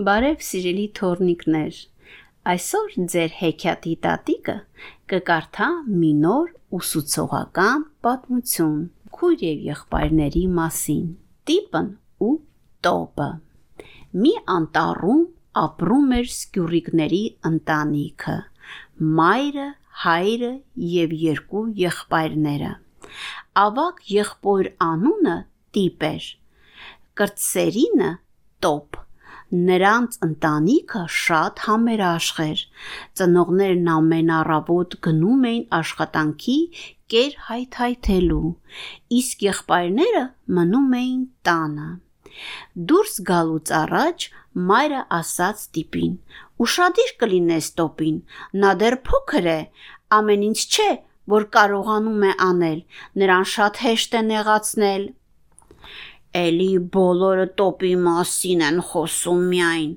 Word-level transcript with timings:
Բարև 0.00 0.38
սիրելի 0.40 0.84
թորնիկներ։ 0.96 1.78
Այսօր 2.50 2.92
ձեր 3.12 3.32
հեքիաթի 3.38 3.90
տատիկը 4.04 4.54
կկարդա 5.12 5.66
մի 6.02 6.12
նոր 6.20 6.46
ուսուցողական 6.78 7.84
պատմություն 8.06 8.78
քույր 9.16 9.42
եւ 9.46 9.66
եղբայրների 9.66 10.44
մասին։ 10.58 11.02
Տիպն 11.50 11.90
ու 12.28 12.30
տոպը։ 12.86 13.28
Մի 14.22 14.32
անտառում 14.54 15.20
ապրում 15.64 16.16
էր 16.20 16.30
սկյուրիկների 16.30 17.20
ընտանիքը։ 17.50 18.38
Մայրը, 19.20 19.68
հայրը 20.06 20.52
եւ 20.94 21.14
երկու 21.26 21.66
եղբայրները։ 21.82 22.72
Ավակ 23.66 24.02
եղբոր 24.16 24.72
անունը 24.88 25.38
Տիպ 25.76 26.10
էր։ 26.14 26.32
Կրտսերինը 27.20 28.10
Տոպ 28.64 29.04
Նրանց 29.50 30.16
ընտանիքը 30.24 31.00
շատ 31.10 31.62
համերաշխ 31.66 32.36
էր։ 32.44 32.60
Ծնողներն 33.18 33.88
ամեն 33.94 34.30
առավոտ 34.36 34.94
գնում 35.06 35.46
էին 35.50 35.64
աշխատանքի 35.78 36.58
կեր 37.10 37.34
հայթայթելու, 37.48 38.52
իսկ 39.18 39.42
եղբայրները 39.48 40.22
մնում 40.58 40.94
էին 41.00 41.24
տանը։ 41.48 41.88
Դուրս 42.90 43.14
գալուց 43.30 43.72
առաջ 43.80 44.26
մայրը 44.70 45.00
ասաց 45.18 45.64
տիպին. 45.74 46.12
«Ուշադիր 46.62 47.10
կլինես 47.22 47.70
տոպին, 47.80 48.16
նա 48.62 48.70
դեռ 48.80 48.96
փոքր 49.08 49.46
է, 49.50 49.60
ամեն 50.20 50.42
ինչ 50.50 50.60
չէ, 50.70 50.90
որ 51.34 51.46
կարողանում 51.56 52.24
է 52.30 52.32
անել, 52.46 52.80
նրան 53.22 53.46
շատ 53.54 53.82
հեշտ 53.86 54.16
է 54.20 54.22
նեղացնել»։ 54.30 55.04
Էլի 56.38 56.72
բոլորը 56.94 57.44
տոպի 57.58 57.88
մասին 58.06 58.60
են 58.62 58.76
խոսում 58.88 59.40
միայն, 59.52 59.94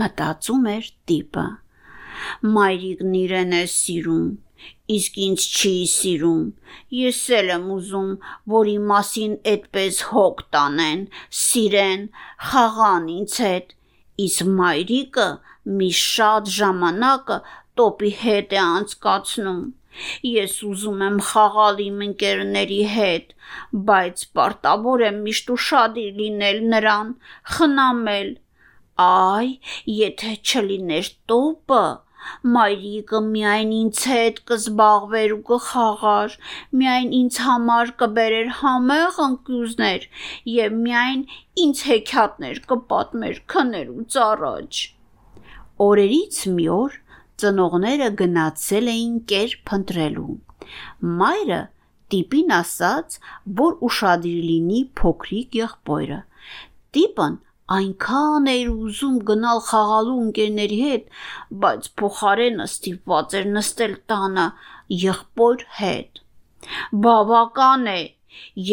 մտածում 0.00 0.66
էր 0.72 0.90
տիպը։ 1.10 1.46
Մայրիկն 2.56 3.16
իրեն 3.20 3.56
է 3.58 3.62
սիրում, 3.72 4.28
իսկ 4.96 5.18
ինձ 5.24 5.46
չի 5.58 5.72
սիրում։ 5.94 6.44
Ես 6.98 7.18
էլ 7.38 7.50
եմ 7.56 7.66
ուզում, 7.78 8.12
որ 8.54 8.70
իմ 8.74 8.86
մասին 8.92 9.34
այդպես 9.54 9.98
հոգ 10.12 10.44
տանեն, 10.54 11.02
սիրեն, 11.42 12.06
խաղան 12.50 13.10
ինձ 13.18 13.38
հետ։ 13.46 13.74
Իսկ 14.24 14.50
մայրիկը 14.62 15.28
մի 15.80 15.90
շատ 16.04 16.54
ժամանակը 16.60 17.40
տոպի 17.80 18.12
հետ 18.22 18.54
է 18.54 18.62
անցկացնում։ 18.62 19.62
Ես 20.30 20.56
ուզում 20.68 21.02
եմ 21.08 21.18
խաղալ 21.30 21.82
իմ 21.86 22.00
ընկերների 22.08 22.80
հետ, 22.94 23.34
բայց 23.90 24.24
պարտավոր 24.38 25.04
եմ 25.08 25.20
միշտ 25.26 25.52
ուշադիր 25.56 26.16
լինել 26.22 26.64
նրան, 26.74 27.12
խնամել։ 27.56 28.32
Այ, 29.04 29.46
եթե 29.90 30.32
չլիներ 30.40 31.12
տոպը, 31.30 31.84
մայրիկը 32.54 33.20
միայն 33.24 33.72
ինձ 33.78 34.02
հետ 34.10 34.38
կզբաղվեր 34.50 35.34
ու 35.34 35.40
կխաղար, 35.48 36.36
միայն 36.82 37.10
ինձ 37.18 37.40
համար 37.46 37.92
կբերեր 38.02 38.50
համեղ 38.60 39.20
ընկյուզներ 39.26 40.06
եւ 40.54 40.78
միայն 40.86 41.24
ինձ 41.64 41.84
հեքիաթներ 41.90 42.60
կպատմեր 42.72 43.40
քնելուց 43.54 44.18
առաջ։ 44.28 44.82
Օրերից 45.88 46.40
մի 46.56 46.68
օր 46.78 46.98
ծնողները 47.42 48.10
գնացել 48.20 48.90
էին 48.94 49.14
կեր 49.32 49.56
փնտրելու։ 49.70 50.34
Մայրը 51.22 51.60
տիպին 52.14 52.52
ասաց, 52.58 53.16
որ 53.60 53.78
ուշադիր 53.88 54.44
լինի 54.50 54.80
փոքրիկ 55.00 55.58
եղբորը։ 55.60 56.20
Տիպն 56.94 57.38
այնքան 57.74 58.48
էր 58.52 58.70
ուզում 58.72 59.16
գնալ 59.30 59.60
խաղալու 59.68 60.16
ընկերների 60.24 60.80
հետ, 60.84 61.06
բայց 61.64 61.88
փոխարենը 62.00 62.66
ստիպված 62.70 63.36
էր 63.40 63.48
նստել 63.54 63.94
տանը 64.12 64.46
եղբոր 65.04 65.64
հետ։ 65.78 66.22
Բավական 67.06 67.88
է, 67.94 67.98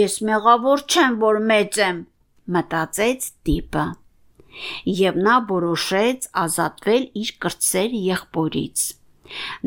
ես 0.01 0.19
մեղավոր 0.28 0.85
չեմ, 0.91 1.17
որ 1.23 1.41
մեծ 1.53 1.81
եմ, 1.88 2.05
մտածեց 2.57 3.31
տիպը։ 3.47 3.88
Եվ 5.01 5.19
նա 5.28 5.35
որոշեց 5.51 6.29
ազատվել 6.45 7.03
իր 7.23 7.31
կրտսեր 7.45 7.97
եղբորից։ 8.12 8.88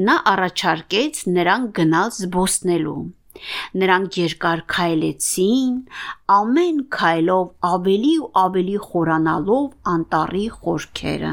Նա 0.06 0.17
առաջարկեց 0.34 1.21
նրան 1.34 1.69
գնալ 1.78 2.11
զբոսնելու։ 2.19 3.03
Նրանք 3.81 4.19
երկար 4.21 4.61
քայլեցին, 4.75 5.73
ամեն 6.34 6.77
քայլով 6.97 7.49
ավելի 7.71 8.12
ու 8.25 8.28
ավելի 8.44 8.77
խորանալով 8.84 9.67
անտառի 9.94 10.44
խորքերը։ 10.59 11.33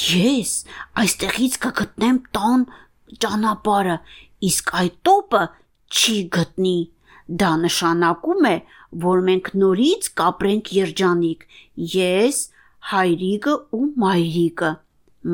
Ես 0.00 0.54
այստեղից 1.02 1.58
կգտնեմ 1.64 2.18
տան 2.36 2.64
ճանապարհը, 3.24 3.96
իսկ 4.50 4.74
այդ 4.80 4.96
տոպը 5.08 5.44
չի 5.90 6.16
գտնի։ 6.36 6.78
Դա 7.40 7.50
նշանակում 7.64 8.46
է, 8.50 8.56
որ 9.04 9.22
մենք 9.26 9.50
նորից 9.62 10.08
կապրենք 10.20 10.72
երջանիկ։ 10.76 11.44
Ես, 11.94 12.40
հայրիկը 12.90 13.54
ու 13.76 13.86
մայրիկը, 14.04 14.70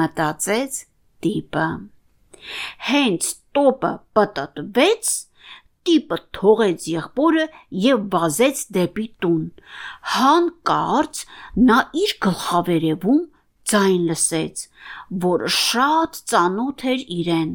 մտածեց 0.01 0.81
տիպը։ 1.25 1.69
Հենց 2.91 3.31
տոպը 3.57 3.93
պատտվեց, 4.17 5.13
տիպը 5.87 6.19
թողեց 6.37 6.87
եղբորը 6.91 7.47
եւ 7.87 8.07
վազեց 8.13 8.63
դեպի 8.77 9.07
տուն։ 9.23 9.45
Հանկարծ 10.17 11.23
նա 11.69 11.79
իր 12.03 12.15
գլխավերևում 12.27 13.21
ձայն 13.71 14.09
լսեց, 14.11 14.65
որը 15.27 15.53
շատ 15.59 16.19
ծանոթ 16.33 16.85
էր 16.93 17.05
իրեն։ 17.19 17.53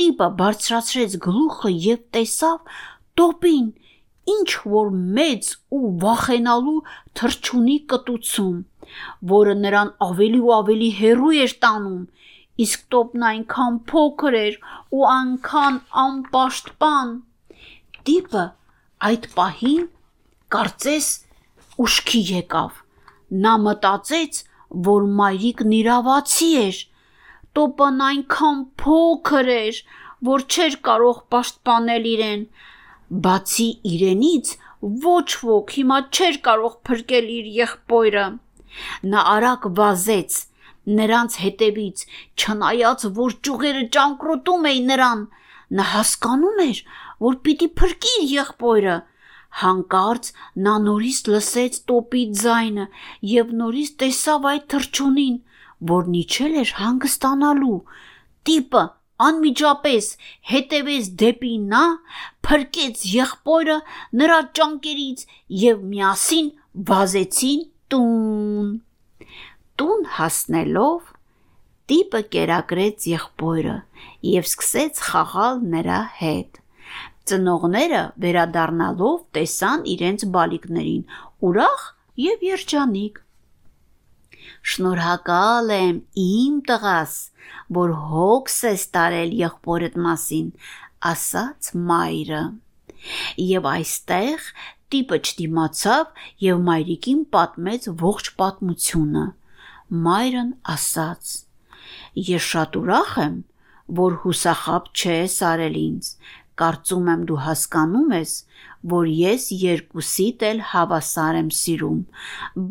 Տիպը 0.00 0.28
բարձրացրեց 0.40 1.18
գլուխը 1.26 1.72
եւ 1.86 2.00
տեսավ 2.16 2.78
տոպին, 3.20 3.68
ինչ 4.34 4.48
որ 4.74 4.90
մեծ 5.18 5.50
ու 5.78 5.90
վախենալու 6.04 6.78
թրջունի 7.20 7.76
կտուցում, 7.92 8.56
որը 9.32 9.54
նրան 9.62 9.92
ավելի 10.08 10.40
ու 10.46 10.54
ավելի 10.56 10.90
հեռու 11.00 11.34
էր 11.44 11.54
տանում, 11.66 12.02
իսկ 12.66 12.86
տոպն 12.94 13.26
այնքան 13.30 13.78
փոքր 13.92 14.38
էր 14.40 14.58
ու 14.96 15.04
այնքան 15.12 15.78
անպաշտպան։ 16.06 17.14
Տիպը 18.08 18.44
այդ 19.10 19.30
պահին 19.36 19.86
կարծես 20.56 21.08
ուշքի 21.86 22.20
եկավ։ 22.32 22.82
Նա 23.46 23.54
մտածեց, 23.62 24.38
որ 24.86 25.08
մայրիկն 25.20 25.74
իրավացի 25.80 26.50
էր։ 26.62 26.78
Տոպն 27.56 28.00
այնքան 28.06 28.62
փոքր 28.82 29.50
էր, 29.56 29.80
որ 30.30 30.44
չէր 30.46 30.78
կարող 30.88 31.20
պաշտպանել 31.34 32.08
իրեն։ 32.12 32.42
Բացի 33.26 33.68
իրենից 33.92 34.52
ոչ 35.06 35.28
ոք 35.48 35.72
հիմա 35.78 35.98
չէր 36.10 36.38
կարող 36.46 36.76
փրկել 36.88 37.26
իր 37.36 37.48
եղբորը։ 37.56 38.26
Նա 39.12 39.24
արագ 39.32 39.66
վազեց 39.80 40.38
նրանց 41.00 41.36
հետևից, 41.42 42.06
չնայած 42.38 43.06
որ 43.18 43.36
ճյուղերը 43.46 43.84
ճանկռոտում 43.96 44.66
էին 44.70 44.90
նրան, 44.92 45.22
նա 45.78 45.86
հասկանում 45.92 46.64
էր, 46.66 46.80
որ 47.26 47.38
պիտի 47.46 47.68
փրկի 47.80 48.12
իր 48.22 48.32
եղբորը, 48.36 48.96
Հանկարծ 49.56 50.26
նա 50.64 50.72
նորից 50.84 51.18
լսեց 51.32 51.76
տոպի 51.88 52.22
ձայնը 52.40 52.84
եւ 53.30 53.52
նորից 53.60 53.92
տեսավ 54.02 54.48
այդ 54.50 54.66
թրջունին, 54.72 55.38
որն 55.92 56.18
իջել 56.20 56.58
էր 56.62 56.72
հանգստանալու։ 56.80 57.78
Տիպը 58.48 58.82
անմիջապես 59.22 60.08
հետևեց 60.50 61.10
դեպի 61.22 61.52
նա, 61.72 61.84
փրկեց 62.46 63.04
եղբորը 63.12 63.76
նրա 64.20 64.38
ճանկերից 64.58 65.24
եւ 65.62 65.82
միասին 65.92 66.50
վազեցին 66.90 67.62
տուն։ 67.94 68.70
Տուն 69.80 70.06
հասնելով 70.16 71.12
տիպը 71.90 72.20
կերակրեց 72.34 73.08
եղբորը 73.12 73.74
եւ 74.26 74.48
սկսեց 74.50 75.02
խաղալ 75.08 75.60
նրա 75.74 76.00
հետ։ 76.20 76.62
Ծնողները 77.26 78.00
վերադառնալով 78.22 79.20
տեսան 79.36 79.84
իրենց 79.96 80.24
բալիկներին 80.36 81.04
ուրախ 81.48 81.86
եւ 82.26 82.44
երջանիկ։ 82.46 83.22
Շնորհակալ 84.72 85.72
եմ 85.76 85.96
իմ 86.22 86.60
տղաս, 86.68 87.16
որ 87.78 87.94
հոգս 88.12 88.58
ես 88.68 88.84
տարել 88.96 89.34
եղբորդ 89.40 89.98
մասին, 90.06 90.48
ասաց 91.12 91.72
մայրը։ 91.90 92.44
Եվ 93.46 93.68
այստեղ 93.72 94.46
տիպը 94.94 95.18
չդիմացավ 95.26 96.24
եւ 96.46 96.62
մայրիկին 96.70 97.20
պատմեց 97.36 97.90
ողջ 98.06 98.32
պատմությունը։ 98.40 99.26
Մայրն 100.06 100.50
ասաց. 100.76 101.36
Ես 102.30 102.48
շատ 102.52 102.80
ուրախ 102.80 103.12
եմ, 103.26 103.36
որ 104.00 104.18
հուսախապ 104.24 104.90
չես 104.96 105.36
արել 105.46 105.76
ինձ, 105.82 106.10
Կարծում 106.56 107.08
եմ 107.12 107.24
դու 107.28 107.38
հասկանում 107.44 108.12
ես, 108.16 108.30
որ 108.92 109.08
ես 109.12 109.46
երկուսիդ 109.60 110.44
էլ 110.50 110.60
հավասար 110.70 111.38
եմ 111.42 111.50
սիրում, 111.56 111.98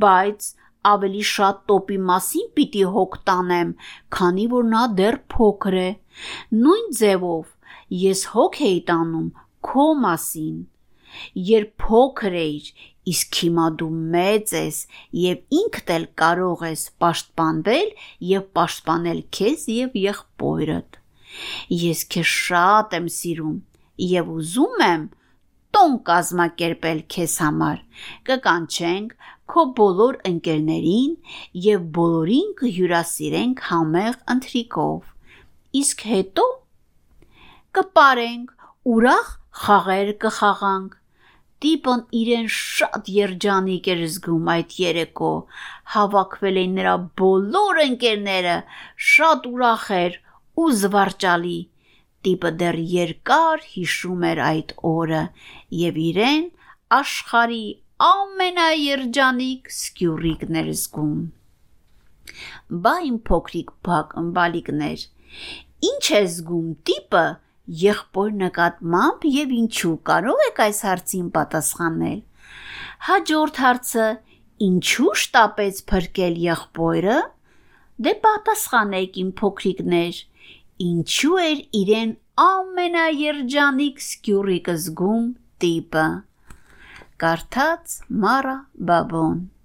բայց 0.04 0.48
ավելի 0.92 1.24
շատ 1.32 1.64
տոպի 1.72 1.98
մասին 2.10 2.48
պիտի 2.60 2.86
հոգ 2.96 3.18
տանեմ, 3.30 3.74
քանի 4.18 4.46
որ 4.54 4.70
նա 4.76 4.84
դեռ 5.00 5.18
փոքր 5.36 5.78
է։ 5.82 5.90
Նույն 6.62 6.88
ձևով 7.00 7.52
ես 8.06 8.24
հոգ 8.36 8.62
էի 8.70 8.80
տանում 8.90 9.28
քո 9.70 9.88
մասին։ 10.06 10.56
Երբ 11.48 11.72
փոքր 11.82 12.38
էիր, 12.42 12.70
իսկ 13.12 13.40
հիմա 13.42 13.66
դու 13.80 13.90
մեծ 14.16 14.54
ես 14.58 14.80
եւ 15.22 15.58
ինքդ 15.60 15.92
էլ 15.96 16.06
կարող 16.22 16.64
ես 16.68 16.84
պաշտպանվել 17.04 17.92
եւ 18.30 18.48
պաշտպանել 18.58 19.22
քեզ 19.38 19.68
եւ 19.76 20.00
եղբորդ։ 20.02 21.00
Ես 21.86 22.02
քեզ 22.16 22.34
շատ 22.46 22.98
եմ 23.00 23.08
սիրում 23.18 23.56
եւ 24.10 24.34
ուզում 24.36 24.84
եմ 24.90 25.06
տոն 25.76 25.96
կազմակերպել 26.10 27.00
քեզ 27.16 27.38
համար։ 27.46 27.80
Կկանչենք 28.28 29.16
քո 29.52 29.64
բոլոր 29.78 30.18
ընկերներին 30.30 31.16
եւ 31.66 31.88
բոլորին 31.98 32.52
կհյուրասիրենք 32.62 33.64
համեղ 33.70 34.16
ընթրիկով։ 34.34 35.12
Իսկ 35.82 36.06
հետո 36.12 36.46
կպարենք, 37.78 38.54
ուրախ 38.96 39.32
խաղեր 39.66 40.10
կխաղանք։ 40.24 40.96
Տիպն 41.66 42.02
իրեն 42.20 42.50
շատ 42.56 43.08
երջանիկ 43.16 43.88
էր 43.94 44.02
զգում 44.06 44.50
այդ 44.56 44.74
երեկո։ 44.82 45.32
Հավաքվել 45.94 46.60
էին 46.62 46.76
նրա 46.80 46.96
բոլոր 47.22 47.80
ընկերները, 47.86 48.58
շատ 49.12 49.48
ուրախ 49.52 49.86
էր 50.00 50.20
ու 50.64 50.68
զվարճալի։ 50.82 51.58
Տիպը 52.26 52.52
դեռ 52.60 52.78
երկար 52.92 53.66
հիշում 53.72 54.28
էր 54.32 54.44
այդ 54.50 54.76
օրը 54.92 55.24
եւ 55.86 56.00
իրեն 56.10 56.46
աշխարի 57.00 57.66
ամենաերջանիկ 58.04 59.70
սկյուրիկն 59.72 60.58
էր 60.60 60.70
զգում։ 60.76 61.20
Բա 62.86 62.94
իմ 63.10 63.20
փոքրիկ 63.30 63.70
բալիկներ, 64.36 65.06
ի՞նչ 65.90 66.08
է 66.18 66.20
զգում 66.34 66.74
տիպը 66.90 67.24
եղբոր 67.84 68.36
նկատմամբ 68.42 69.30
եւ 69.36 69.56
ինչու 69.60 69.94
կարող 70.12 70.44
եք 70.48 70.62
այս 70.66 70.84
հարցին 70.90 71.32
պատասխանել։ 71.40 72.20
Հաջորդ 73.08 73.64
հարցը. 73.64 74.10
ինչու 74.66 75.14
շտապեց 75.22 75.82
փրկել 75.92 76.36
եղբորը։ 76.50 77.18
Դե 78.06 78.12
պատասխանեք 78.28 79.18
իմ 79.24 79.34
փոքրիկներ, 79.40 80.22
ինչու 80.92 81.36
էր 81.48 81.60
իրեն 81.80 82.14
ամենաերջանիկ 82.44 84.00
սկյուրիկը 84.06 84.76
զգում 84.84 85.28
տիպը։ 85.64 86.08
Կարդաց 87.24 87.94
Մարա 88.24 88.56
Բաբոն 88.88 89.46